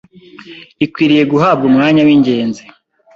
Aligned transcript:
ikwiriye 0.85 1.23
guhabwa 1.31 1.63
umwanya 1.71 2.01
w’ingenzi 2.07 2.63